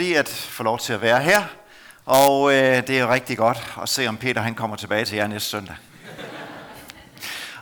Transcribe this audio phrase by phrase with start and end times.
[0.00, 1.42] fordi at få lov til at være her,
[2.06, 5.26] og øh, det er rigtig godt at se, om Peter han kommer tilbage til jer
[5.26, 5.76] næste søndag.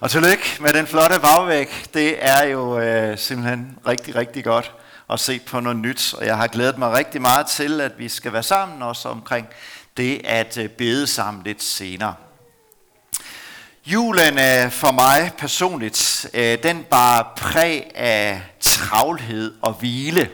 [0.01, 1.69] og tillykke med den flotte bagvæg.
[1.95, 4.73] Det er jo øh, simpelthen rigtig, rigtig godt
[5.11, 8.09] at se på noget nyt, og jeg har glædet mig rigtig meget til, at vi
[8.09, 9.49] skal være sammen også omkring
[9.97, 12.15] det at øh, bede sammen lidt senere.
[13.87, 20.31] Julen er for mig personligt, øh, den bare præg af travlhed og hvile.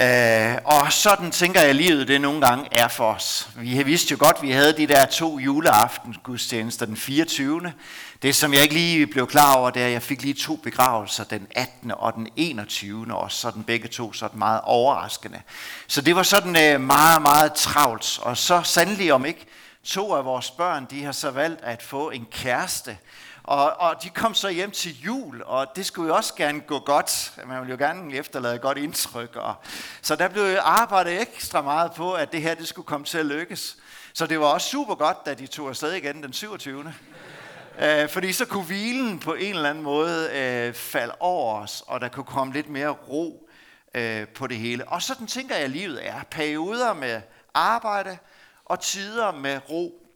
[0.00, 3.48] Øh, og sådan tænker jeg, at livet det nogle gange er for os.
[3.56, 7.72] Vi vidste jo godt, at vi havde de der to juleaftensgudstjenester den 24.
[8.22, 10.56] Det, som jeg ikke lige blev klar over, det er, at jeg fik lige to
[10.56, 11.92] begravelser, den 18.
[11.96, 13.14] og den 21.
[13.14, 15.40] Og sådan begge to sådan meget overraskende.
[15.86, 18.18] Så det var sådan øh, meget, meget travlt.
[18.22, 19.46] Og så sandelig om ikke,
[19.84, 22.96] to af vores børn, de har så valgt at få en kæreste.
[23.44, 26.78] Og, og de kom så hjem til jul, og det skulle jo også gerne gå
[26.78, 27.32] godt.
[27.46, 29.36] Man ville jo gerne efterlade et godt indtryk.
[29.36, 29.54] Og,
[30.02, 33.26] så der blev arbejdet ekstra meget på, at det her det skulle komme til at
[33.26, 33.76] lykkes.
[34.14, 36.94] Så det var også super godt, da de tog afsted igen den 27.
[37.78, 42.00] Øh, fordi så kunne hvilen på en eller anden måde øh, falde over os, og
[42.00, 43.48] der kunne komme lidt mere ro
[43.94, 44.88] øh, på det hele.
[44.88, 46.22] Og sådan tænker jeg, at livet er.
[46.30, 47.20] Perioder med
[47.54, 48.18] arbejde
[48.64, 50.06] og tider med ro.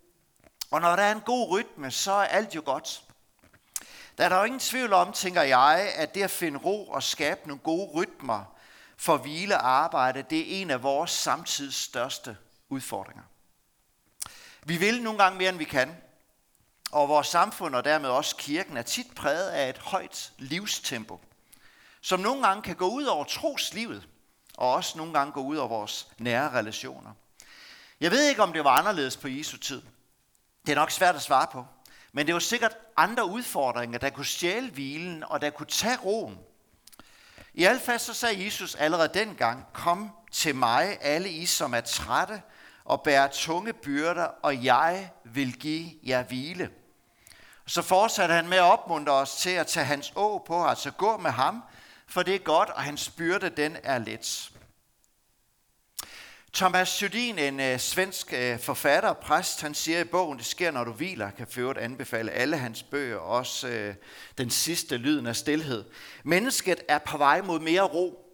[0.70, 3.03] Og når der er en god rytme, så er alt jo godt.
[4.19, 7.02] Der er der jo ingen tvivl om, tænker jeg, at det at finde ro og
[7.02, 8.44] skabe nogle gode rytmer
[8.97, 12.36] for hvile og arbejde, det er en af vores samtids største
[12.69, 13.22] udfordringer.
[14.64, 15.96] Vi vil nogle gange mere, end vi kan.
[16.92, 21.20] Og vores samfund og dermed også kirken er tit præget af et højt livstempo,
[22.00, 24.08] som nogle gange kan gå ud over troslivet,
[24.56, 27.12] og også nogle gange gå ud over vores nære relationer.
[28.00, 29.83] Jeg ved ikke, om det var anderledes på Jesu tid.
[30.66, 31.66] Det er nok svært at svare på.
[32.12, 36.39] Men det var sikkert andre udfordringer, der kunne stjæle hvilen og der kunne tage roen.
[37.55, 41.81] I hvert fald så sagde Jesus allerede dengang, kom til mig, alle I, som er
[41.81, 42.42] trætte
[42.84, 46.70] og bærer tunge byrder, og jeg vil give jer hvile.
[47.67, 51.17] Så fortsatte han med at opmuntre os til at tage hans å på, altså gå
[51.17, 51.63] med ham,
[52.07, 54.51] for det er godt, og hans byrde den er let.
[56.53, 60.70] Thomas Judin, en øh, svensk øh, forfatter og præst, han siger i bogen, det sker,
[60.70, 63.95] når du hviler, kan for anbefale alle hans bøger, også øh,
[64.39, 65.85] den sidste lyden af stillhed.
[66.25, 68.25] Mennesket er på vej mod mere ro,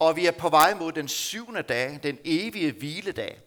[0.00, 3.38] og vi er på vej mod den syvende dag, den evige hviledag.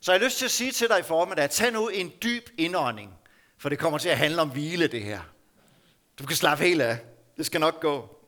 [0.00, 2.48] Så jeg har lyst til at sige til dig i formiddag, tag nu en dyb
[2.58, 3.12] indånding,
[3.58, 5.20] for det kommer til at handle om hvile, det her.
[6.18, 6.98] Du kan slappe helt af.
[7.36, 8.18] Det skal nok gå.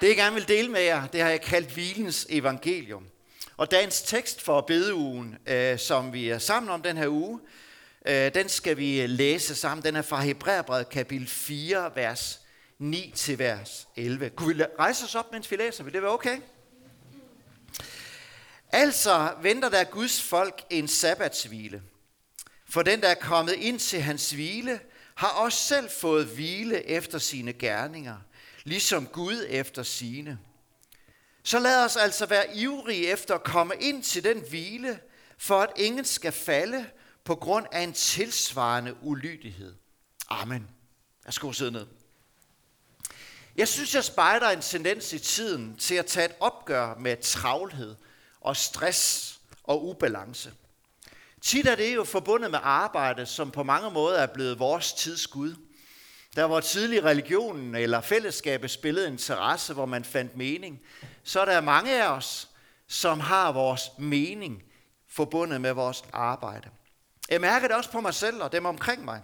[0.00, 3.06] Det jeg gerne vil dele med jer, det har jeg kaldt hvilens evangelium.
[3.60, 7.40] Og dagens tekst for bedeugen, øh, som vi er sammen om den her uge,
[8.06, 9.84] øh, den skal vi læse sammen.
[9.84, 12.40] Den er fra Hebræerbrevet kapitel 4, vers
[12.78, 14.30] 9 til vers 11.
[14.30, 15.84] Kunne vi rejse os op, mens vi læser?
[15.84, 16.38] Vil det være okay?
[18.72, 21.82] Altså venter der Guds folk en sabbatshvile.
[22.68, 24.80] For den, der er kommet ind til hans hvile,
[25.14, 28.16] har også selv fået hvile efter sine gerninger,
[28.64, 30.38] ligesom Gud efter sine.
[31.42, 35.00] Så lad os altså være ivrige efter at komme ind til den hvile,
[35.38, 36.86] for at ingen skal falde
[37.24, 39.74] på grund af en tilsvarende ulydighed.
[40.28, 40.68] Amen.
[41.26, 41.86] Jeg skal sidde ned.
[43.56, 47.96] Jeg synes, jeg spejder en tendens i tiden til at tage et opgør med travlhed
[48.40, 50.52] og stress og ubalance.
[51.40, 55.26] Tit er det jo forbundet med arbejde, som på mange måder er blevet vores tids
[55.26, 55.54] Gud.
[56.36, 60.80] Der hvor tidlig religionen eller fællesskabet spillede en terrasse, hvor man fandt mening,
[61.24, 62.48] så er der mange af os,
[62.88, 64.62] som har vores mening
[65.08, 66.68] forbundet med vores arbejde.
[67.30, 69.22] Jeg mærker det også på mig selv og dem omkring mig,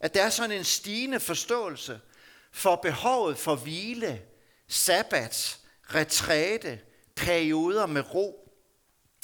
[0.00, 2.00] at der er sådan en stigende forståelse
[2.52, 4.22] for behovet for hvile,
[4.68, 5.58] sabbat,
[5.94, 6.80] retræte,
[7.16, 8.54] perioder med ro.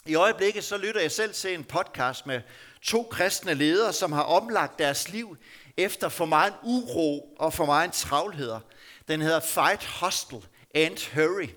[0.06, 2.40] I øjeblikket så lytter jeg selv til en podcast med
[2.82, 5.36] to kristne ledere, som har omlagt deres liv
[5.76, 8.60] efter for meget uro og for meget travlheder.
[9.08, 10.42] Den hedder Fight Hustle
[10.74, 11.48] and Hurry.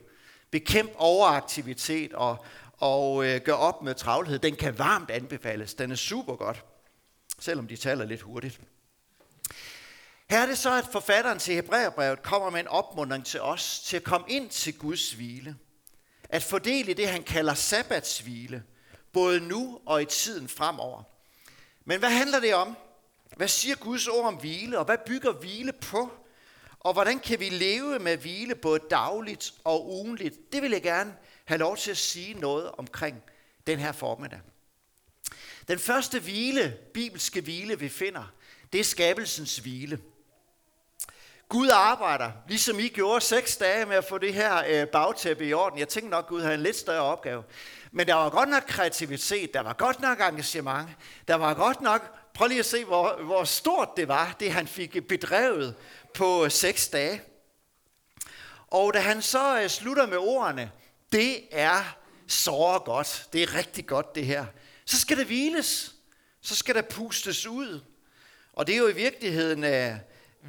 [0.52, 2.46] Bekæmp overaktivitet og,
[2.78, 4.40] og øh, gør op med travlhed.
[4.40, 5.74] Den kan varmt anbefales.
[5.74, 6.66] Den er super godt,
[7.40, 8.60] selvom de taler lidt hurtigt.
[10.30, 13.98] Her er det så, at forfatteren til Hebræerbrevet kommer med en opmuntring til os til
[13.98, 15.56] at komme ind til Guds hvile.
[16.30, 18.64] At fordele det, han kalder sabbatshvile,
[19.14, 21.04] både nu og i tiden fremover.
[21.86, 22.78] Men hvad handler det om?
[23.36, 26.12] Hvad siger Guds ord om hvile, og hvad bygger hvile på?
[26.80, 30.54] Og hvordan kan vi leve med hvile både dagligt og ugenligt?
[30.54, 31.16] Det vil jeg gerne
[31.46, 33.24] have lov til at sige noget omkring
[33.68, 34.40] den her formiddag.
[35.68, 38.34] Den første hvile, bibelske hvile, vi finder,
[38.74, 40.00] det er skabelsens hvile.
[41.50, 45.54] Gud arbejder, ligesom I gjorde seks dage med at få det her øh, bagtæppe i
[45.54, 45.80] orden.
[45.80, 47.44] Jeg tænkte nok, Gud havde en lidt større opgave.
[47.92, 50.90] Men der var godt nok kreativitet, der var godt nok engagement,
[51.28, 54.68] der var godt nok, prøv lige at se, hvor, hvor stort det var, det han
[54.68, 55.76] fik bedrevet
[56.14, 57.22] på øh, seks dage.
[58.68, 60.72] Og da han så øh, slutter med ordene,
[61.12, 61.98] det er
[62.28, 64.46] så godt, det er rigtig godt det her,
[64.86, 65.96] så skal det hviles,
[66.42, 67.82] så skal der pustes ud.
[68.54, 69.98] Og det er jo i virkeligheden uh,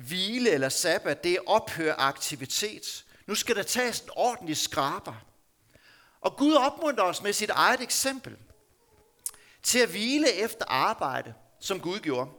[0.08, 3.05] hvile eller sabbat, det er ophør aktivitet.
[3.26, 5.14] Nu skal der tages en ordentlig skraber.
[6.20, 8.37] Og Gud opmuntrer os med sit eget eksempel
[9.62, 12.31] til at hvile efter arbejde, som Gud gjorde.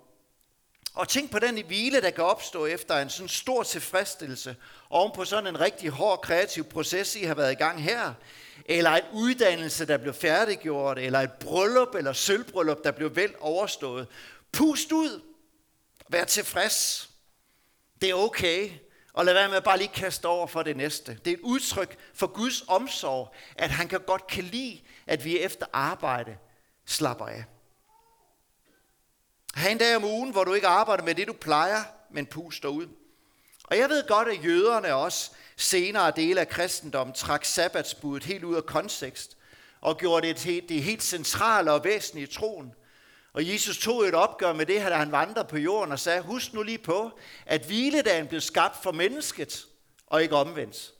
[0.94, 4.56] Og tænk på den hvile, der kan opstå efter en sådan stor tilfredsstillelse
[4.90, 8.14] oven på sådan en rigtig hård kreativ proces, I har været i gang her.
[8.66, 14.08] Eller en uddannelse, der blev færdiggjort, eller et bryllup eller sølvbryllup, der blev vel overstået.
[14.52, 15.22] Pust ud.
[16.10, 17.10] Vær tilfreds.
[18.02, 18.70] Det er okay.
[19.14, 21.20] Og lad være med at bare lige kaste over for det næste.
[21.26, 25.40] Det er et udtryk for Guds omsorg, at han kan godt kan lide, at vi
[25.40, 26.38] efter arbejde
[26.86, 27.44] slapper af.
[29.56, 32.70] Ha' en dag om ugen, hvor du ikke arbejder med det, du plejer, men puster
[32.70, 32.88] ud.
[33.64, 38.56] Og jeg ved godt, at jøderne også senere dele af kristendommen trak sabbatsbuddet helt ud
[38.56, 39.38] af kontekst
[39.82, 42.74] og gjorde det til det helt centrale og væsentlige i troen.
[43.34, 46.54] Og Jesus tog et opgør med det, da han vandrede på jorden og sagde, husk
[46.54, 47.12] nu lige på,
[47.46, 49.66] at hviledagen blev skabt for mennesket
[50.08, 50.94] og ikke omvendt.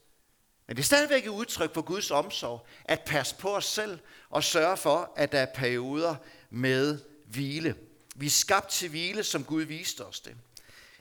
[0.68, 4.00] Men det er stadigvæk et udtryk for Guds omsorg, at passe på os selv
[4.30, 6.16] og sørge for, at der er perioder
[6.50, 7.76] med hvile.
[8.20, 10.36] Vi er skabt til hvile, som Gud viste os det.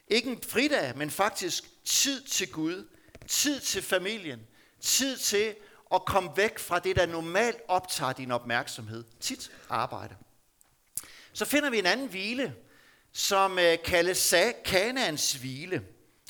[0.09, 2.89] Ikke en fridag, men faktisk tid til Gud,
[3.29, 4.41] tid til familien,
[4.81, 5.55] tid til
[5.95, 9.05] at komme væk fra det, der normalt optager din opmærksomhed.
[9.21, 10.15] Tit arbejde.
[11.33, 12.55] Så finder vi en anden hvile,
[13.13, 14.35] som øh, kaldes
[14.65, 15.85] Kanaans hvile.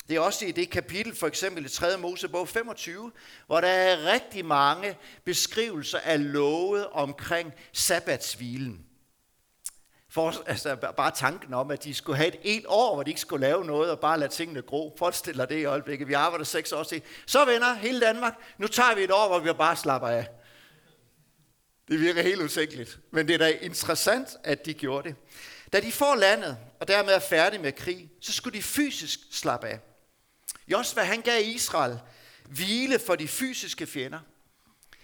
[0.07, 1.97] Det er også i det kapitel, for eksempel i 3.
[1.97, 3.11] Mosebog 25,
[3.47, 8.88] hvor der er rigtig mange beskrivelser af lovet omkring sabbatshvilen.
[10.11, 13.21] For, altså, bare tanken om, at de skulle have et et år, hvor de ikke
[13.21, 14.95] skulle lave noget og bare lade tingene gro.
[14.97, 16.07] Forestil dig det i øjeblikket.
[16.07, 17.01] Vi arbejder seks år til.
[17.25, 20.27] Så venner, hele Danmark, nu tager vi et år, hvor vi bare slapper af.
[21.87, 22.99] Det virker helt utænkeligt.
[23.11, 25.15] Men det er da interessant, at de gjorde det.
[25.73, 29.67] Da de får landet, og dermed er færdige med krig, så skulle de fysisk slappe
[29.67, 29.79] af.
[30.67, 31.99] Josva, han gav Israel
[32.49, 34.19] hvile for de fysiske fjender.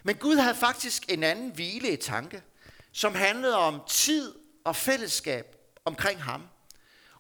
[0.04, 2.42] Men Gud havde faktisk en anden hvile i tanke,
[2.92, 4.34] som handlede om tid
[4.66, 6.48] og fællesskab omkring ham.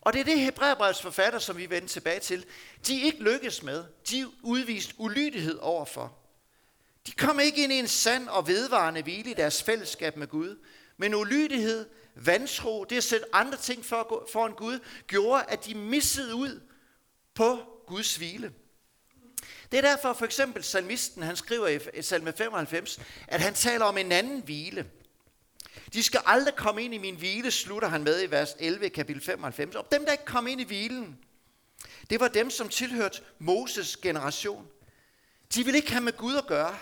[0.01, 2.45] Og det er det Hebræerbrevets forfatter, som vi vender tilbage til,
[2.87, 3.83] de ikke lykkes med.
[4.09, 6.17] De udvist ulydighed overfor.
[7.07, 10.57] De kom ikke ind i en sand og vedvarende hvile i deres fællesskab med Gud.
[10.97, 16.61] Men ulydighed, vantro, det at sætte andre ting for, Gud, gjorde, at de missede ud
[17.33, 18.53] på Guds hvile.
[19.71, 23.97] Det er derfor for eksempel salmisten, han skriver i salme 95, at han taler om
[23.97, 24.85] en anden hvile.
[25.93, 29.21] De skal aldrig komme ind i min hvile, slutter han med i vers 11, kapitel
[29.21, 29.75] 95.
[29.75, 31.19] Og dem, der ikke kom ind i hvilen,
[32.09, 34.67] det var dem, som tilhørte Moses generation.
[35.55, 36.77] De ville ikke have med Gud at gøre,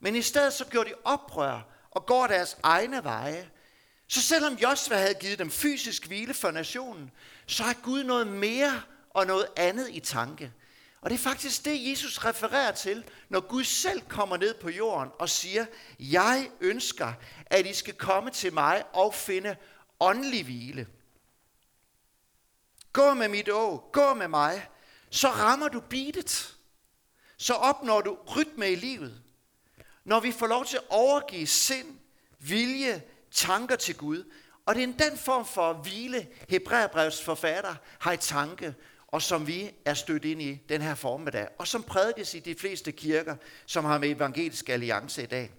[0.00, 1.60] men i stedet så gjorde de oprør
[1.90, 3.50] og går deres egne veje.
[4.08, 7.10] Så selvom Josva havde givet dem fysisk hvile for nationen,
[7.46, 10.52] så har Gud noget mere og noget andet i tanke.
[11.04, 15.10] Og det er faktisk det, Jesus refererer til, når Gud selv kommer ned på jorden
[15.18, 15.66] og siger,
[15.98, 17.12] jeg ønsker,
[17.46, 19.56] at I skal komme til mig og finde
[20.00, 20.86] åndelig hvile.
[22.92, 24.68] Gå med mit å, gå med mig,
[25.10, 26.56] så rammer du beatet.
[27.36, 29.22] Så opnår du rytme i livet.
[30.04, 31.98] Når vi får lov til at overgive sind,
[32.38, 34.24] vilje, tanker til Gud.
[34.66, 38.74] Og det er den form for hvile, Hebræerbrevs forfatter har i tanke,
[39.14, 42.54] og som vi er stødt ind i den her formiddag, og som prædikes i de
[42.54, 45.50] fleste kirker, som har med evangelisk alliance i dag.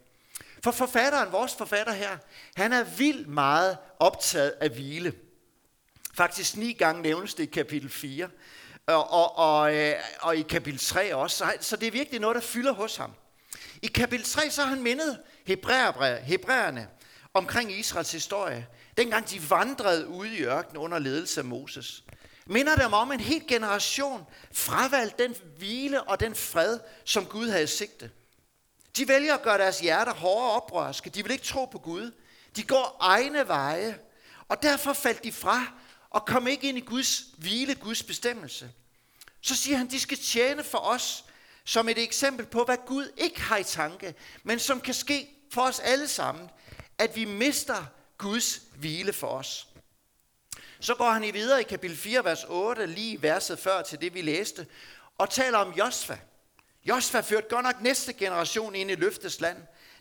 [0.64, 2.18] For forfatteren, vores forfatter her,
[2.56, 5.14] han er vildt meget optaget af hvile.
[6.14, 8.30] Faktisk ni gange nævnes det i kapitel 4,
[8.86, 12.42] og, og, og, øh, og i kapitel 3 også, så det er virkelig noget, der
[12.42, 13.12] fylder hos ham.
[13.82, 15.20] I kapitel 3 så har han mindet
[16.24, 16.88] hebræerne
[17.34, 22.04] omkring Israels historie, dengang de vandrede ude i ørkenen under ledelse af Moses
[22.46, 27.68] minder dem om en hel generation fravalgt den hvile og den fred, som Gud havde
[27.68, 28.12] sigte.
[28.98, 31.10] De vælger at gøre deres hjerter hårde og oprørske.
[31.10, 32.12] De vil ikke tro på Gud.
[32.56, 34.00] De går egne veje.
[34.48, 35.66] Og derfor faldt de fra
[36.10, 38.72] og kom ikke ind i Guds hvile, Guds bestemmelse.
[39.42, 41.26] Så siger han, de skal tjene for os
[41.64, 45.62] som et eksempel på, hvad Gud ikke har i tanke, men som kan ske for
[45.62, 46.50] os alle sammen,
[46.98, 47.86] at vi mister
[48.18, 49.68] Guds hvile for os.
[50.80, 54.14] Så går han i videre i kapitel 4, vers 8, lige verset før til det,
[54.14, 54.68] vi læste.
[55.18, 56.18] og taler om Josva.
[56.86, 59.58] Josva førte godt nok næste generation ind i løftets land.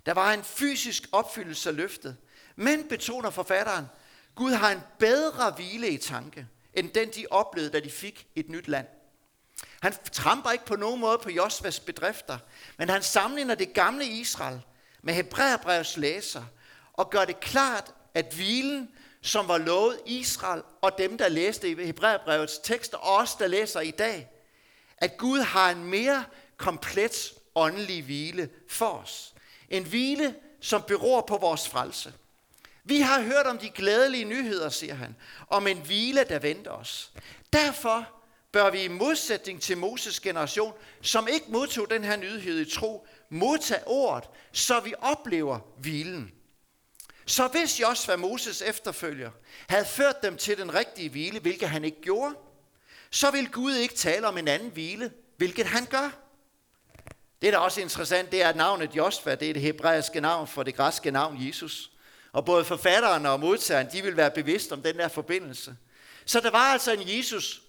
[0.06, 2.16] Der var en fysisk opfyldelse af løftet.
[2.56, 3.86] Men betoner forfatteren,
[4.34, 8.48] Gud har en bedre hvile i tanke, end den de oplevede, da de fik et
[8.48, 8.86] nyt land.
[9.80, 12.38] Han tramper ikke på nogen måde på Josvas bedrifter,
[12.78, 14.60] men han sammenligner det gamle Israel
[15.02, 16.44] med Hebræerbrevets læser
[16.92, 18.90] og gør det klart, at hvilen,
[19.24, 23.80] som var lovet Israel og dem, der læste i Hebræerbrevets tekster, og os, der læser
[23.80, 24.30] i dag,
[24.98, 26.24] at Gud har en mere
[26.56, 29.34] komplet åndelig hvile for os.
[29.68, 32.12] En hvile, som beror på vores frelse.
[32.84, 35.16] Vi har hørt om de glædelige nyheder, siger han,
[35.48, 37.12] om en hvile, der venter os.
[37.52, 38.08] Derfor
[38.52, 43.06] bør vi i modsætning til Moses generation, som ikke modtog den her nyhed i tro,
[43.30, 46.32] modtage ordet, så vi oplever hvilen.
[47.26, 49.30] Så hvis Josva Moses efterfølger
[49.68, 52.34] havde ført dem til den rigtige hvile, hvilket han ikke gjorde,
[53.10, 56.10] så vil Gud ikke tale om en anden hvile, hvilket han gør.
[57.42, 60.48] Det, der er også interessant, det er, at navnet Josva, det er det hebraiske navn
[60.48, 61.90] for det græske navn Jesus.
[62.32, 65.76] Og både forfatteren og modtageren, de vil være bevidst om den der forbindelse.
[66.24, 67.62] Så der var altså en Jesus,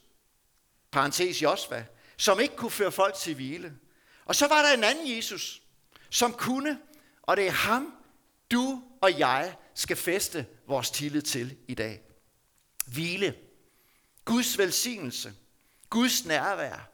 [0.92, 1.86] parentes Josva,
[2.18, 3.74] som ikke kunne føre folk til hvile.
[4.26, 5.62] Og så var der en anden Jesus,
[6.10, 6.80] som kunne,
[7.22, 7.94] og det er ham,
[8.52, 12.02] du og jeg skal feste vores tillid til i dag.
[12.88, 13.36] Hvile.
[14.26, 15.34] Guds velsignelse.
[15.90, 16.90] Guds nærvær.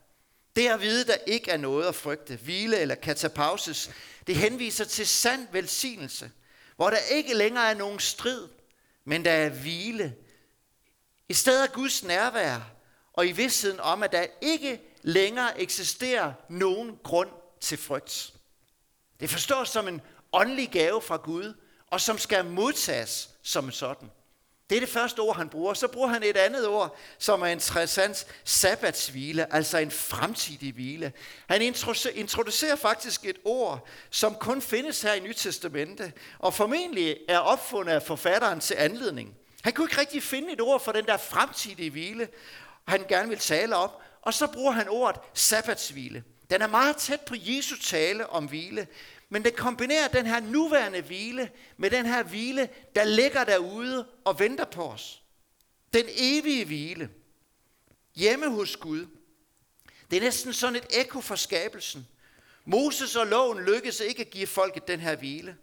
[0.55, 3.91] Det at vide, der ikke er noget at frygte, hvile eller katapauses,
[4.27, 6.31] det henviser til sand velsignelse,
[6.75, 8.47] hvor der ikke længere er nogen strid,
[9.05, 10.15] men der er hvile.
[11.29, 12.71] I stedet af Guds nærvær,
[13.13, 17.29] og i vidstheden om, at der ikke længere eksisterer nogen grund
[17.59, 18.33] til frygt.
[19.19, 20.01] Det forstås som en
[20.33, 21.53] åndelig gave fra Gud,
[21.87, 24.11] og som skal modtages som sådan.
[24.69, 25.73] Det er det første ord, han bruger.
[25.73, 31.13] Så bruger han et andet ord, som er interessant, sabbatshvile, altså en fremtidig hvile.
[31.47, 31.61] Han
[32.15, 37.93] introducerer faktisk et ord, som kun findes her i Nyt Testamente, og formentlig er opfundet
[37.93, 39.35] af forfatteren til anledning.
[39.61, 42.27] Han kunne ikke rigtig finde et ord for den der fremtidige hvile,
[42.87, 43.89] han gerne vil tale om,
[44.21, 46.23] og så bruger han ordet sabbatshvile.
[46.49, 48.87] Den er meget tæt på Jesu tale om hvile,
[49.33, 54.39] men det kombinerer den her nuværende hvile med den her hvile, der ligger derude og
[54.39, 55.21] venter på os.
[55.93, 57.09] Den evige hvile.
[58.15, 59.05] Hjemme hos Gud.
[60.11, 62.07] Det er næsten sådan et ekko for skabelsen.
[62.65, 65.57] Moses og loven lykkedes ikke at give folket den her hvile.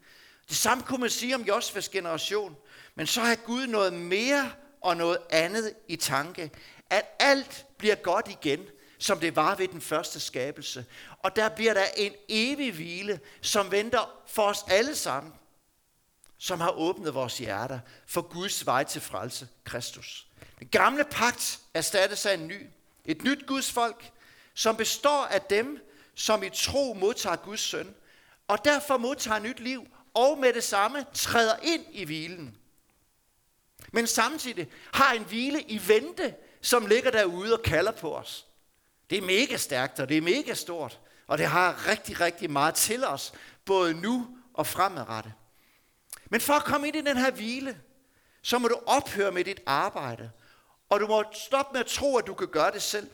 [0.48, 2.56] Det samme kunne man sige om Josvas generation.
[2.94, 6.50] Men så har Gud noget mere og noget andet i tanke.
[6.90, 8.66] At alt bliver godt igen,
[8.98, 10.86] som det var ved den første skabelse.
[11.18, 15.32] Og der bliver der en evig hvile, som venter for os alle sammen,
[16.38, 20.26] som har åbnet vores hjerter for Guds vej til frelse, Kristus.
[20.58, 22.66] Den gamle pagt erstattes af en ny.
[23.04, 24.10] Et nyt Guds folk,
[24.54, 27.94] som består af dem, som i tro modtager Guds søn,
[28.48, 32.58] og derfor modtager nyt liv, og med det samme træder ind i hvilen.
[33.92, 38.47] Men samtidig har en hvile i vente, som ligger derude og kalder på os.
[39.10, 41.00] Det er mega stærkt, og det er mega stort.
[41.26, 43.32] Og det har rigtig, rigtig meget til os,
[43.64, 45.32] både nu og fremadrettet.
[46.30, 47.80] Men for at komme ind i den her hvile,
[48.42, 50.30] så må du ophøre med dit arbejde.
[50.88, 53.10] Og du må stoppe med at tro, at du kan gøre det selv.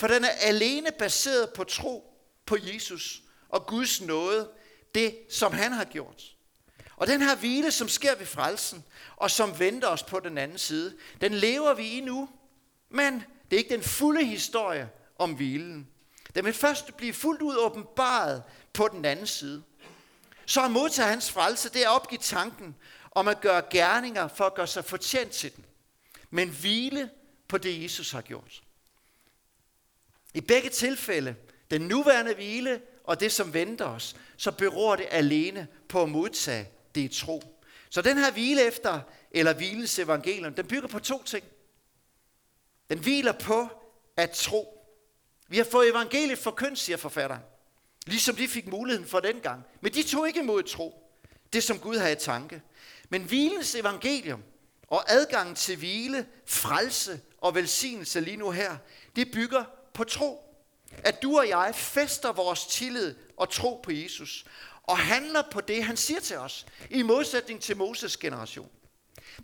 [0.00, 2.12] For den er alene baseret på tro
[2.46, 4.50] på Jesus og Guds nåde,
[4.94, 6.22] det som han har gjort.
[6.96, 8.84] Og den her hvile, som sker ved frelsen,
[9.16, 12.28] og som venter os på den anden side, den lever vi i nu.
[12.90, 15.88] Men det er ikke den fulde historie om hvilen.
[16.34, 18.42] Den vil først blive fuldt ud åbenbaret
[18.72, 19.62] på den anden side.
[20.46, 22.76] Så at modtage hans frelse, det er at opgive tanken
[23.10, 25.64] om at gøre gerninger for at gøre sig fortjent til den.
[26.30, 27.10] Men hvile
[27.48, 28.62] på det, Jesus har gjort.
[30.34, 31.36] I begge tilfælde,
[31.70, 36.68] den nuværende hvile og det, som venter os, så beror det alene på at modtage
[36.94, 37.42] det i tro.
[37.90, 41.44] Så den her hvile efter, eller hviles evangelium, den bygger på to ting.
[42.90, 43.68] Den hviler på
[44.16, 44.75] at tro.
[45.48, 47.42] Vi har fået evangeliet forkyndt, siger forfatteren.
[48.06, 49.64] Ligesom de fik muligheden for dengang.
[49.80, 51.02] Men de tog ikke imod tro.
[51.52, 52.62] Det som Gud havde i tanke.
[53.08, 54.42] Men hvilens evangelium
[54.88, 58.76] og adgangen til hvile, frelse og velsignelse lige nu her,
[59.16, 60.42] det bygger på tro.
[61.04, 64.44] At du og jeg fester vores tillid og tro på Jesus.
[64.82, 66.66] Og handler på det, han siger til os.
[66.90, 68.70] I modsætning til Moses generation.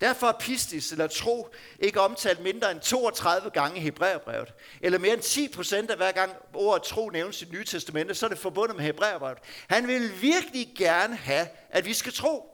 [0.01, 4.55] Derfor er pistis eller tro ikke omtalt mindre end 32 gange i Hebræerbrevet.
[4.81, 8.15] Eller mere end 10 procent af hver gang ordet tro nævnes i det nye testamente,
[8.15, 9.39] så er det forbundet med Hebræerbrevet.
[9.69, 12.49] Han vil virkelig gerne have, at vi skal tro.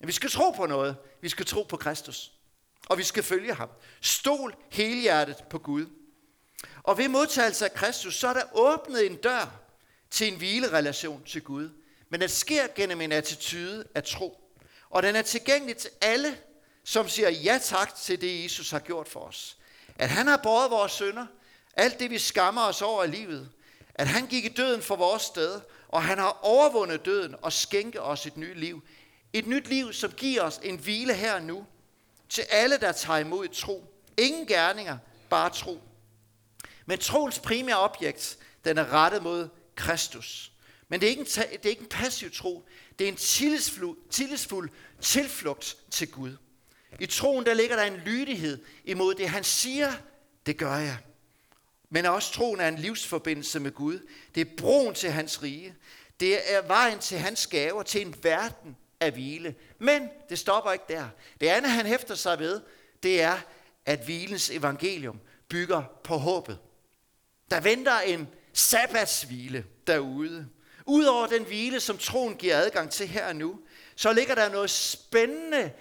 [0.00, 0.96] At vi skal tro på noget.
[1.20, 2.32] Vi skal tro på Kristus.
[2.88, 3.68] Og vi skal følge ham.
[4.00, 5.86] Stol helhjertet på Gud.
[6.82, 9.60] Og ved modtagelse af Kristus, så er der åbnet en dør
[10.10, 11.70] til en hvilerelation til Gud.
[12.10, 14.40] Men det sker gennem en attitude af tro.
[14.90, 16.38] Og den er tilgængelig til alle,
[16.84, 19.56] som siger ja tak til det, Jesus har gjort for os.
[19.98, 21.26] At han har båret vores sønder,
[21.76, 23.50] alt det vi skammer os over i livet.
[23.94, 28.00] At han gik i døden for vores sted, og han har overvundet døden og skænket
[28.00, 28.82] os et nyt liv.
[29.32, 31.66] Et nyt liv, som giver os en hvile her og nu.
[32.28, 33.94] Til alle, der tager imod tro.
[34.18, 34.98] Ingen gerninger,
[35.30, 35.80] bare tro.
[36.86, 40.52] Men troens primære objekt, den er rettet mod Kristus.
[40.88, 42.68] Men det er ikke en, det er ikke en passiv tro.
[42.98, 46.36] Det er en tillidsfuld, tillidsfuld tilflugt til Gud.
[47.00, 49.92] I troen der ligger der en lydighed imod det, han siger,
[50.46, 50.96] det gør jeg.
[51.90, 53.98] Men også troen er en livsforbindelse med Gud.
[54.34, 55.74] Det er broen til hans rige.
[56.20, 59.54] Det er vejen til hans gaver, til en verden af hvile.
[59.78, 61.08] Men det stopper ikke der.
[61.40, 62.60] Det andet, han hæfter sig ved,
[63.02, 63.38] det er,
[63.86, 66.58] at hvilens evangelium bygger på håbet.
[67.50, 70.48] Der venter en sabbatshvile derude.
[70.86, 73.60] Udover den hvile, som troen giver adgang til her og nu,
[73.96, 75.72] så ligger der noget spændende,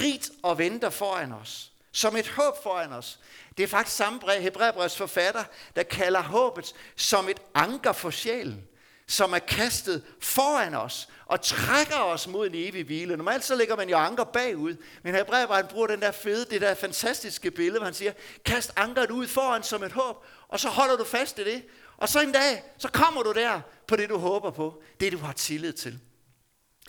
[0.00, 1.72] rigt og venter foran os.
[1.92, 3.18] Som et håb foran os.
[3.56, 5.44] Det er faktisk samme brev, Hebræerbrevs forfatter,
[5.76, 8.64] der kalder håbet som et anker for sjælen,
[9.06, 13.16] som er kastet foran os og trækker os mod en evig hvile.
[13.16, 16.74] Normalt så lægger man jo anker bagud, men Hebræerbrevet bruger den der fede, det der
[16.74, 18.12] fantastiske billede, hvor han siger,
[18.44, 21.64] kast ankeret ud foran som et håb, og så holder du fast i det.
[21.96, 25.18] Og så en dag, så kommer du der på det, du håber på, det du
[25.18, 25.98] har tillid til.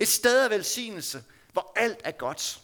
[0.02, 2.60] Et sted af velsignelse, hvor alt er godt.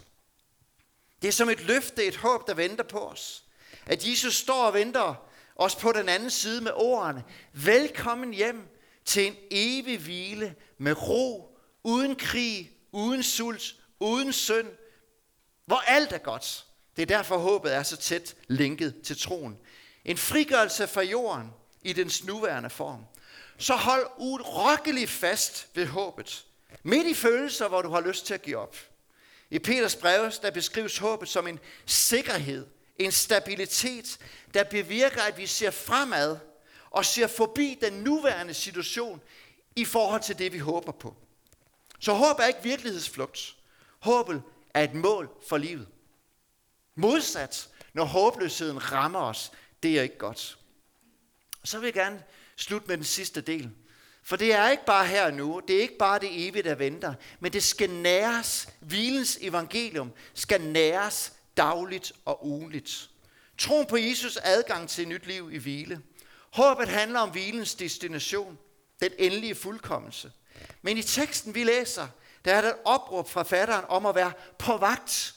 [1.22, 3.44] Det er som et løfte, et håb, der venter på os.
[3.86, 7.24] At Jesus står og venter os på den anden side med ordene.
[7.54, 8.68] Velkommen hjem
[9.06, 14.68] til en evig hvile med ro, uden krig, uden sult, uden synd,
[15.66, 16.66] hvor alt er godt.
[16.96, 19.58] Det er derfor håbet er så tæt linket til troen.
[20.06, 23.06] En frigørelse fra jorden i dens nuværende form.
[23.58, 26.46] Så hold urokkeligt fast ved håbet.
[26.84, 28.76] Midt i følelser, hvor du har lyst til at give op.
[29.52, 34.20] I Peters brev, der beskrives håbet som en sikkerhed, en stabilitet,
[34.54, 36.38] der bevirker, at vi ser fremad
[36.90, 39.22] og ser forbi den nuværende situation
[39.76, 41.16] i forhold til det, vi håber på.
[42.00, 43.56] Så håb er ikke virkelighedsflugt.
[44.00, 44.42] Håbet
[44.74, 45.88] er et mål for livet.
[46.96, 49.52] Modsat, når håbløsheden rammer os,
[49.84, 50.58] det er ikke godt.
[51.64, 52.24] Så vil jeg gerne
[52.56, 53.72] slutte med den sidste del.
[54.30, 56.76] For det er ikke bare her og nu, det er ikke bare det evige, der
[56.76, 63.10] venter, men det skal næres, hvilens evangelium skal næres dagligt og ugenligt.
[63.58, 66.02] Troen på Jesus adgang til et nyt liv i hvile.
[66.54, 68.58] Håbet handler om hvilens destination,
[69.02, 70.32] den endelige fuldkommelse.
[70.82, 72.08] Men i teksten, vi læser,
[72.46, 75.36] der er der et opråb fra fatteren om at være på vagt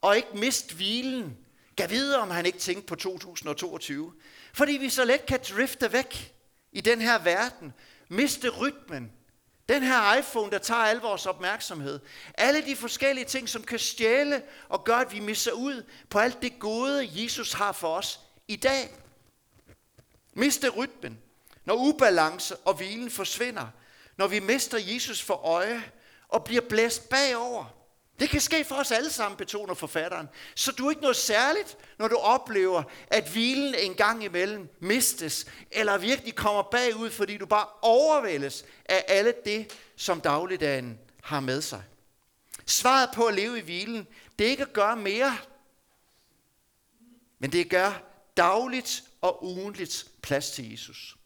[0.00, 1.36] og ikke miste hvilen.
[1.76, 4.12] Gav vide, om han ikke tænkte på 2022.
[4.52, 6.34] Fordi vi så let kan drifte væk
[6.72, 7.72] i den her verden,
[8.08, 9.12] miste rytmen.
[9.68, 12.00] Den her iPhone, der tager al vores opmærksomhed.
[12.34, 16.42] Alle de forskellige ting, som kan stjæle og gøre, at vi misser ud på alt
[16.42, 18.94] det gode, Jesus har for os i dag.
[20.34, 21.18] Miste rytmen.
[21.64, 23.66] Når ubalance og hvilen forsvinder.
[24.16, 25.84] Når vi mister Jesus for øje
[26.28, 27.64] og bliver blæst bagover.
[28.20, 30.28] Det kan ske for os alle sammen, betoner forfatteren.
[30.54, 35.46] Så du er ikke noget særligt, når du oplever, at hvilen en gang imellem mistes,
[35.70, 41.62] eller virkelig kommer bagud, fordi du bare overvældes af alle det, som dagligdagen har med
[41.62, 41.82] sig.
[42.66, 44.06] Svaret på at leve i hvilen,
[44.38, 45.38] det er ikke at gøre mere,
[47.38, 47.94] men det er at gøre
[48.36, 51.16] dagligt og ugentligt plads til Jesus.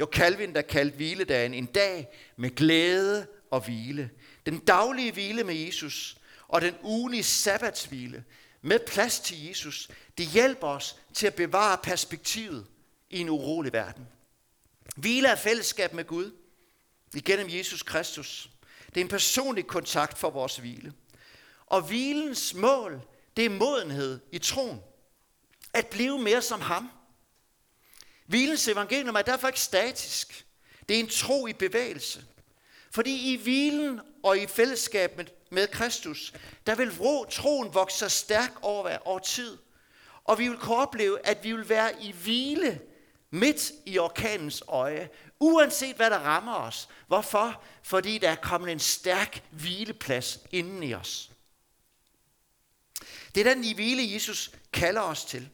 [0.00, 4.10] Jo Calvin, der kaldte hviledagen en dag med glæde og hvile.
[4.46, 6.16] Den daglige hvile med Jesus,
[6.52, 8.24] og den ugenlige sabbatshvile
[8.62, 9.88] med plads til Jesus,
[10.18, 12.66] det hjælper os til at bevare perspektivet
[13.10, 14.08] i en urolig verden.
[14.96, 16.32] Hvile er fællesskab med Gud
[17.14, 18.50] igennem Jesus Kristus.
[18.86, 20.92] Det er en personlig kontakt for vores hvile.
[21.66, 23.02] Og hvilens mål,
[23.36, 24.80] det er modenhed i troen.
[25.72, 26.90] At blive mere som ham.
[28.26, 30.46] Hvilens evangelium er derfor ikke statisk.
[30.88, 32.24] Det er en tro i bevægelse.
[32.90, 36.32] Fordi i hvilen og i fællesskab med, med Kristus,
[36.66, 36.96] der vil
[37.30, 39.58] troen vokse sig stærk over, over tid.
[40.24, 42.80] Og vi vil kunne opleve, at vi vil være i hvile
[43.30, 45.08] midt i orkanens øje,
[45.40, 46.88] uanset hvad der rammer os.
[47.06, 47.62] Hvorfor?
[47.82, 51.30] Fordi der er kommet en stærk hvileplads inden i os.
[53.34, 55.48] Det er den i hvile, Jesus kalder os til.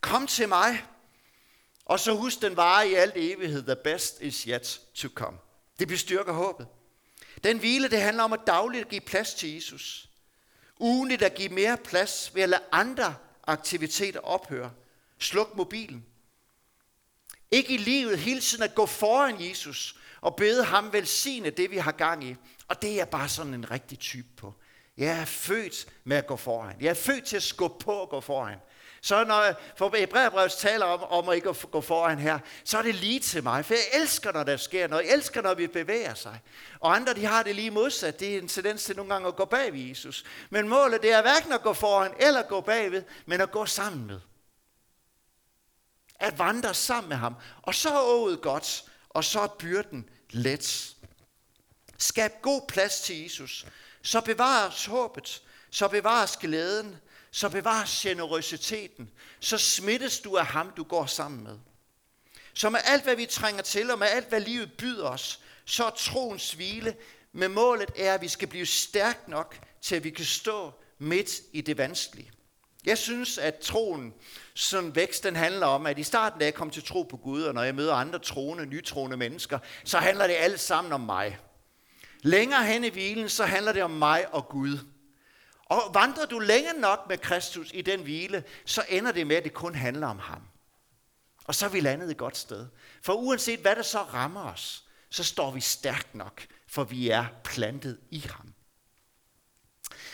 [0.00, 0.84] Kom til mig,
[1.84, 3.62] og så husk den vare i alt evighed.
[3.62, 5.38] The best is yet to come.
[5.78, 6.66] Det bestyrker håbet.
[7.44, 10.08] Den hvile, det handler om at dagligt give plads til Jesus.
[10.80, 13.14] Ugenligt at give mere plads ved at lade andre
[13.46, 14.72] aktiviteter ophøre.
[15.18, 16.06] Sluk mobilen.
[17.50, 21.76] Ikke i livet hele tiden at gå foran Jesus og bede ham velsigne det, vi
[21.76, 22.36] har gang i.
[22.68, 24.54] Og det er jeg bare sådan en rigtig type på.
[24.98, 26.76] Jeg er født med at gå foran.
[26.80, 28.58] Jeg er født til at skubbe på og gå foran.
[29.00, 32.94] Så når for Hebræerbrevs taler om, om at ikke gå foran her, så er det
[32.94, 33.64] lige til mig.
[33.64, 35.06] For jeg elsker, når der sker noget.
[35.06, 36.40] Jeg elsker, når vi bevæger sig.
[36.80, 38.20] Og andre, de har det lige modsat.
[38.20, 40.24] Det er en tendens til nogle gange at gå bag ved Jesus.
[40.50, 44.06] Men målet, det er hverken at gå foran eller gå bagved, men at gå sammen
[44.06, 44.20] med.
[46.20, 47.34] At vandre sammen med ham.
[47.62, 50.94] Og så er ået godt, og så er byrden let.
[51.98, 53.66] Skab god plads til Jesus.
[54.02, 55.42] Så bevares håbet.
[55.70, 56.96] Så bevares glæden
[57.30, 59.10] så bevar generøsiteten.
[59.40, 61.58] Så smittes du af ham, du går sammen med.
[62.54, 65.84] Så med alt, hvad vi trænger til, og med alt, hvad livet byder os, så
[65.84, 66.96] er troens hvile
[67.32, 71.40] med målet er, at vi skal blive stærk nok til, at vi kan stå midt
[71.52, 72.30] i det vanskelige.
[72.84, 74.14] Jeg synes, at troen,
[74.54, 77.42] sådan vækst, den handler om, at i starten, da jeg kom til tro på Gud,
[77.42, 81.38] og når jeg møder andre troende, nytroende mennesker, så handler det alt sammen om mig.
[82.22, 84.78] Længere hen i hvilen, så handler det om mig og Gud.
[85.64, 89.44] Og vandrer du længe nok med Kristus i den hvile, så ender det med, at
[89.44, 90.42] det kun handler om ham.
[91.44, 92.66] Og så er vi landet et godt sted.
[93.02, 97.26] For uanset hvad der så rammer os, så står vi stærkt nok, for vi er
[97.44, 98.52] plantet i ham.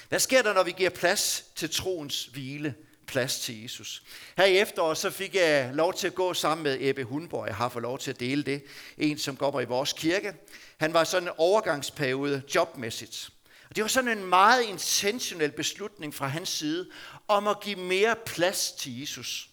[0.08, 2.74] Hvad sker der, når vi giver plads til troens hvile,
[3.06, 4.02] plads til Jesus?
[4.36, 7.46] Her i efteråret så fik jeg lov til at gå sammen med Ebbe Hundborg.
[7.46, 8.64] Jeg har fået lov til at dele det.
[8.98, 10.34] En, som går i vores kirke.
[10.78, 13.30] Han var sådan en overgangsperiode jobmæssigt.
[13.68, 16.90] Og Det var sådan en meget intentionel beslutning fra hans side
[17.28, 19.48] om at give mere plads til Jesus.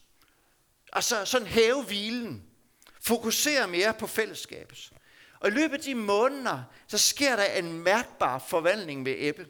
[0.94, 2.44] Altså sådan hæve hvilen.
[3.02, 4.92] Fokusere mere på fællesskabet.
[5.40, 9.48] Og i løbet af de måneder, så sker der en mærkbar forvandling med Ebbe.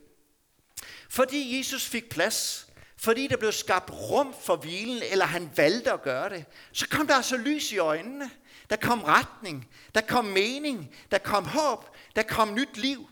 [1.10, 2.68] Fordi Jesus fik plads,
[3.04, 7.08] fordi der blev skabt rum for hvilen, eller han valgte at gøre det, så kom
[7.08, 8.32] der altså lys i øjnene.
[8.70, 11.86] Der kom retning, der kom mening, der kom håb,
[12.16, 13.10] der kom nyt liv.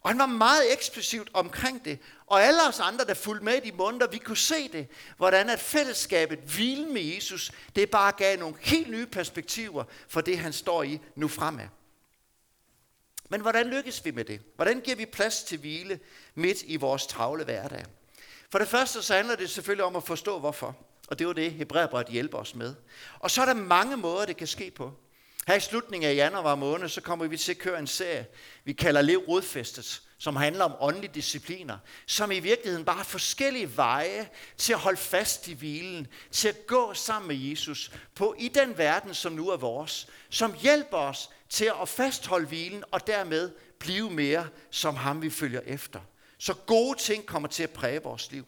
[0.00, 1.98] Og han var meget eksplosivt omkring det.
[2.26, 5.50] Og alle os andre, der fulgte med i de måneder, vi kunne se det, hvordan
[5.50, 10.52] at fællesskabet, hvilen med Jesus, det bare gav nogle helt nye perspektiver for det, han
[10.52, 11.68] står i nu fremad.
[13.30, 14.40] Men hvordan lykkes vi med det?
[14.56, 16.00] Hvordan giver vi plads til hvile
[16.34, 17.84] midt i vores travle hverdag?
[18.52, 20.76] For det første så handler det selvfølgelig om at forstå hvorfor.
[21.08, 22.74] Og det var det, Hebræerbrevet hjælper os med.
[23.18, 24.92] Og så er der mange måder, det kan ske på.
[25.46, 28.26] Her i slutningen af januar måned, så kommer vi til at køre en serie,
[28.64, 33.76] vi kalder Lev Rodfæstet, som handler om åndelige discipliner, som i virkeligheden bare er forskellige
[33.76, 38.48] veje til at holde fast i hvilen, til at gå sammen med Jesus på i
[38.48, 43.50] den verden, som nu er vores, som hjælper os til at fastholde hvilen og dermed
[43.78, 46.00] blive mere som ham, vi følger efter.
[46.42, 48.46] Så gode ting kommer til at præge vores liv.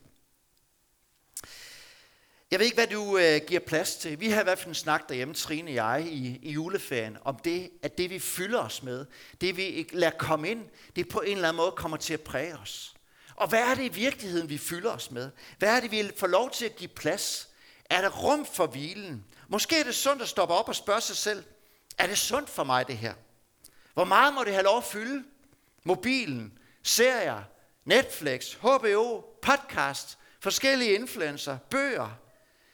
[2.50, 4.20] Jeg ved ikke, hvad du øh, giver plads til.
[4.20, 7.37] Vi har i hvert fald en snak derhjemme, Trine og jeg, i, i juleferien, om
[7.37, 9.07] det, at det vi fylder os med,
[9.40, 10.64] det vi ikke lader komme ind,
[10.96, 12.94] det på en eller anden måde kommer til at præge os.
[13.35, 15.30] Og hvad er det i virkeligheden, vi fylder os med?
[15.59, 17.48] Hvad er det, vi får lov til at give plads?
[17.90, 19.24] Er der rum for hvilen?
[19.48, 21.44] Måske er det sundt at stoppe op og spørge sig selv,
[21.98, 23.14] er det sundt for mig det her?
[23.94, 25.24] Hvor meget må det have lov at fylde?
[25.85, 27.42] Mobilen, serier,
[27.85, 32.18] Netflix, HBO, podcast, forskellige influencer, bøger,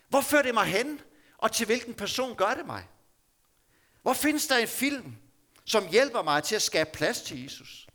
[0.09, 1.01] hvor fører det mig hen?
[1.39, 2.89] Og til hvilken person gør det mig?
[4.03, 5.17] Hvor findes der en film,
[5.65, 7.87] som hjælper mig til at skabe plads til Jesus?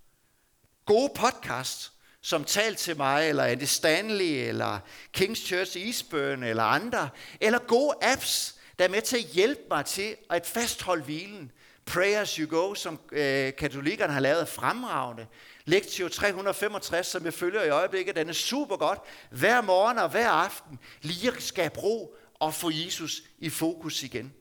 [0.86, 4.80] Gode podcast, som taler til mig, eller Andy Stanley, eller
[5.18, 7.10] King's Church Eastburn, eller andre.
[7.42, 11.52] Eller gode apps, der er med til at hjælpe mig til at fastholde hvilen.
[11.86, 15.28] Pray as you go, som øh, katolikkerne har lavet fremragende.
[15.66, 19.00] Lektio 365, som jeg følger i øjeblikket, den er super godt.
[19.32, 24.34] Hver morgen og hver aften lige skal bro og få Jesus i fokus igen.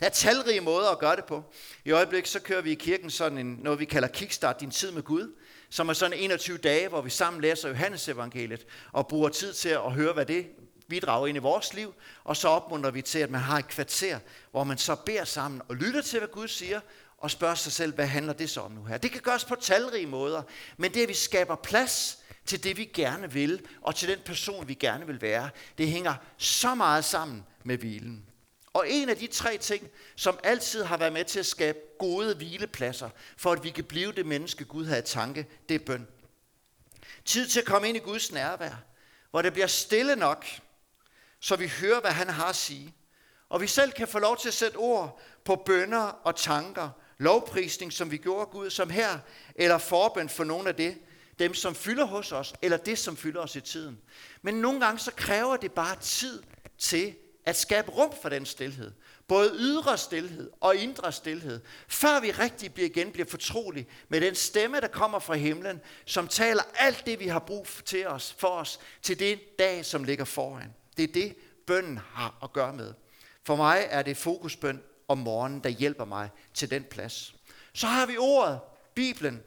[0.00, 1.42] Der er talrige måder at gøre det på.
[1.84, 4.90] I øjeblikket så kører vi i kirken sådan en, noget, vi kalder Kickstart, din tid
[4.90, 5.34] med Gud,
[5.70, 9.68] som er sådan 21 dage, hvor vi sammen læser Johannes evangeliet og bruger tid til
[9.68, 10.46] at høre, hvad det
[10.94, 14.18] bidrager ind i vores liv, og så opmuntrer vi til, at man har et kvarter,
[14.50, 16.80] hvor man så beder sammen og lytter til, hvad Gud siger,
[17.18, 18.98] og spørger sig selv, hvad handler det så om nu her?
[18.98, 20.42] Det kan gøres på talrige måder,
[20.76, 24.68] men det, at vi skaber plads til det, vi gerne vil, og til den person,
[24.68, 28.24] vi gerne vil være, det hænger så meget sammen med hvilen.
[28.72, 32.34] Og en af de tre ting, som altid har været med til at skabe gode
[32.34, 36.06] hvilepladser, for at vi kan blive det menneske, Gud har i tanke, det er bøn.
[37.24, 38.74] Tid til at komme ind i Guds nærvær,
[39.30, 40.46] hvor det bliver stille nok,
[41.44, 42.94] så vi hører, hvad han har at sige.
[43.48, 47.92] Og vi selv kan få lov til at sætte ord på bønder og tanker, lovprisning,
[47.92, 49.18] som vi gjorde Gud, som her,
[49.54, 50.98] eller forbøn for nogle af det,
[51.38, 53.98] dem som fylder hos os, eller det, som fylder os i tiden.
[54.42, 56.42] Men nogle gange så kræver det bare tid
[56.78, 58.92] til, at skabe rum for den stillhed.
[59.28, 61.60] Både ydre stillhed og indre stillhed.
[61.88, 66.28] Før vi rigtig bliver igen bliver fortrolige med den stemme, der kommer fra himlen, som
[66.28, 70.04] taler alt det, vi har brug for, til os, for os til den dag, som
[70.04, 70.74] ligger foran.
[70.96, 72.94] Det er det, bønden har at gøre med.
[73.42, 77.34] For mig er det fokusbøn om morgenen, der hjælper mig til den plads.
[77.74, 78.60] Så har vi ordet,
[78.94, 79.42] Bibelen,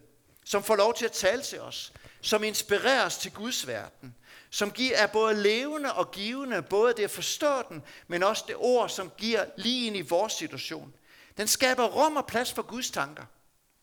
[0.45, 4.15] som får lov til at tale til os, som inspirerer os til Guds verden,
[4.49, 8.55] som giver, er både levende og givende, både det at forstå den, men også det
[8.57, 10.93] ord, som giver lige ind i vores situation.
[11.37, 13.23] Den skaber rum og plads for Guds tanker.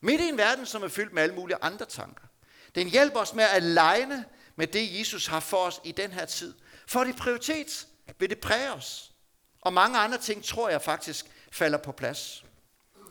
[0.01, 2.23] Midt i en verden, som er fyldt med alle mulige andre tanker.
[2.75, 4.25] Den hjælper os med at aligne
[4.55, 6.53] med det, Jesus har for os i den her tid.
[6.87, 7.87] Får det prioritet
[8.19, 9.11] vil det præge os.
[9.61, 12.45] Og mange andre ting, tror jeg faktisk, falder på plads.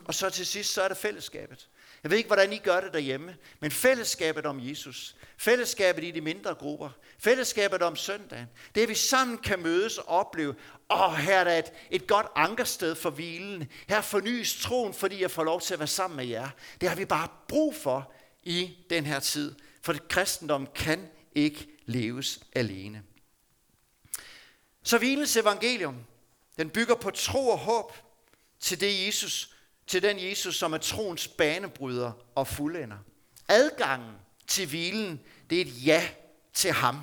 [0.04, 1.68] Og så til sidst, så er det fællesskabet.
[2.02, 6.20] Jeg ved ikke, hvordan I gør det derhjemme, men fællesskabet om Jesus, fællesskabet i de
[6.20, 10.54] mindre grupper, fællesskabet om søndagen, det er, vi sammen kan mødes og opleve,
[10.90, 13.68] åh, her er der et, et godt ankersted for hvilen.
[13.88, 16.48] Her fornyes troen, fordi jeg får lov til at være sammen med jer.
[16.80, 22.40] Det har vi bare brug for i den her tid, for kristendommen kan ikke leves
[22.54, 23.02] alene.
[24.84, 26.04] Så hvilens evangelium,
[26.58, 27.92] den bygger på tro og håb
[28.60, 29.54] til det Jesus,
[29.86, 32.96] til den Jesus, som er troens banebryder og fuldender.
[33.48, 34.14] Adgangen
[34.46, 35.20] til hvilen,
[35.50, 36.08] det er et ja
[36.54, 37.00] til ham.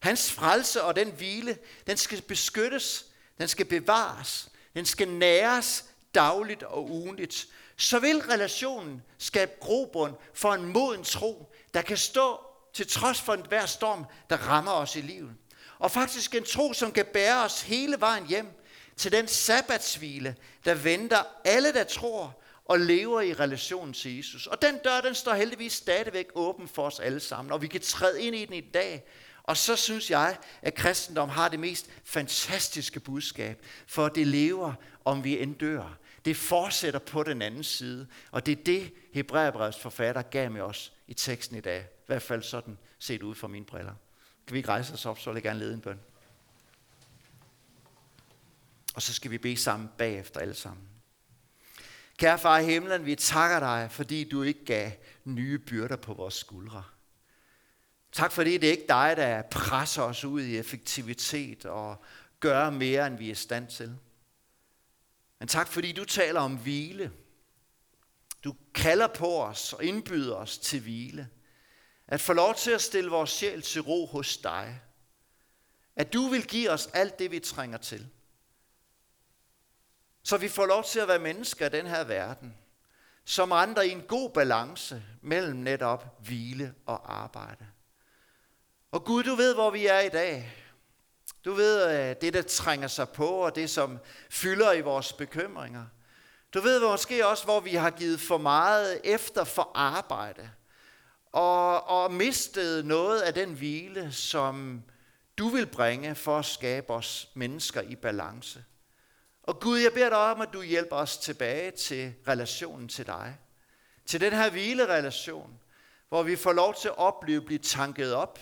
[0.00, 3.04] Hans frelse og den hvile, den skal beskyttes,
[3.38, 5.84] den skal bevares, den skal næres
[6.14, 7.46] dagligt og ugenligt.
[7.76, 12.40] Så vil relationen skabe grobund for en moden tro, der kan stå
[12.72, 15.34] til trods for enhver storm, der rammer os i livet.
[15.82, 18.46] Og faktisk en tro, som kan bære os hele vejen hjem
[18.96, 24.46] til den sabbatshvile, der venter alle, der tror og lever i relation til Jesus.
[24.46, 27.80] Og den dør, den står heldigvis stadigvæk åben for os alle sammen, og vi kan
[27.80, 29.04] træde ind i den i dag.
[29.42, 35.24] Og så synes jeg, at kristendom har det mest fantastiske budskab, for det lever, om
[35.24, 35.98] vi end dør.
[36.24, 40.92] Det fortsætter på den anden side, og det er det, Hebræerbrevets forfatter gav med os
[41.08, 41.80] i teksten i dag.
[41.80, 43.94] I hvert fald sådan set ud fra mine briller.
[44.46, 46.00] Kan vi ikke rejse os op, så vil jeg gerne lede en bøn.
[48.94, 50.88] Og så skal vi bede sammen bagefter alle sammen.
[52.16, 54.90] Kære far i himlen, vi takker dig, fordi du ikke gav
[55.24, 56.84] nye byrder på vores skuldre.
[58.12, 62.04] Tak fordi det er ikke dig, der presser os ud i effektivitet og
[62.40, 63.98] gør mere, end vi er i stand til.
[65.38, 67.12] Men tak fordi du taler om hvile.
[68.44, 71.28] Du kalder på os og indbyder os til hvile.
[72.12, 74.80] At få lov til at stille vores sjæl til ro hos dig.
[75.96, 78.08] At du vil give os alt det, vi trænger til.
[80.22, 82.54] Så vi får lov til at være mennesker i den her verden,
[83.24, 87.66] som andre i en god balance mellem netop hvile og arbejde.
[88.90, 90.52] Og Gud, du ved, hvor vi er i dag.
[91.44, 93.98] Du ved øh, det, der trænger sig på, og det, som
[94.30, 95.86] fylder i vores bekymringer.
[96.54, 100.50] Du ved måske også, hvor vi har givet for meget efter for arbejde,
[101.32, 104.82] og, og mistede noget af den hvile, som
[105.38, 108.64] du vil bringe for at skabe os mennesker i balance.
[109.42, 113.38] Og Gud, jeg beder dig om, at du hjælper os tilbage til relationen til dig.
[114.06, 115.60] Til den her hvilerelation,
[116.08, 118.38] hvor vi får lov til at opleve, blive tanket op,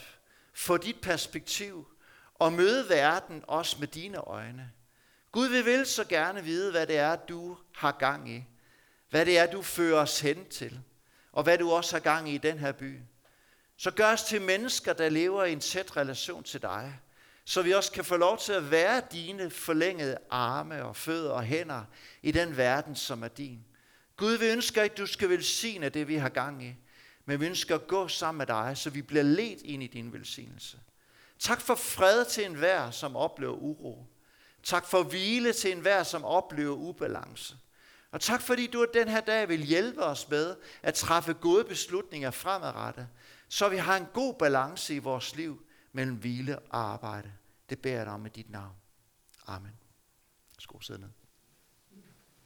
[0.54, 1.86] få dit perspektiv
[2.34, 4.70] og møde verden også med dine øjne.
[5.32, 8.44] Gud, vi vil så gerne vide, hvad det er, du har gang i.
[9.10, 10.80] Hvad det er, du fører os hen til.
[11.32, 12.98] Og hvad du også har gang i i den her by.
[13.76, 17.00] Så gør os til mennesker, der lever i en tæt relation til dig
[17.50, 21.42] så vi også kan få lov til at være dine forlængede arme og fødder og
[21.42, 21.84] hænder
[22.22, 23.64] i den verden, som er din.
[24.16, 26.74] Gud, vi ønsker ikke, at du skal velsigne det, vi har gang i,
[27.24, 30.12] men vi ønsker at gå sammen med dig, så vi bliver ledt ind i din
[30.12, 30.78] velsignelse.
[31.38, 34.06] Tak for fred til enhver, som oplever uro.
[34.62, 37.56] Tak for hvile til enhver, som oplever ubalance.
[38.10, 42.30] Og tak fordi du den her dag vil hjælpe os med at træffe gode beslutninger
[42.30, 43.08] fremadrettet,
[43.48, 47.32] så vi har en god balance i vores liv mellem hvile og arbejde.
[47.70, 48.74] Det beder jeg dig om i dit navn.
[49.46, 49.72] Amen.
[50.58, 51.19] Skål sidde ned.